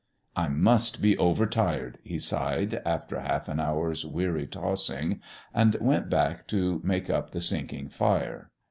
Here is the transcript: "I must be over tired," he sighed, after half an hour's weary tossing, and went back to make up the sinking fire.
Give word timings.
"I 0.35 0.47
must 0.47 0.99
be 0.99 1.15
over 1.19 1.45
tired," 1.45 1.99
he 2.03 2.17
sighed, 2.17 2.81
after 2.87 3.19
half 3.19 3.47
an 3.47 3.59
hour's 3.59 4.03
weary 4.03 4.47
tossing, 4.47 5.21
and 5.53 5.75
went 5.79 6.09
back 6.09 6.47
to 6.47 6.81
make 6.83 7.07
up 7.07 7.29
the 7.29 7.39
sinking 7.41 7.89
fire. 7.89 8.49